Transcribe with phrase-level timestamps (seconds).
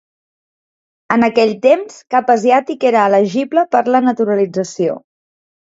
[1.15, 5.03] En aquell temps, cap asiàtic era elegible per la naturalització.